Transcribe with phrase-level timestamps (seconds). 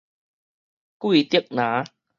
[0.97, 1.61] 桂竹林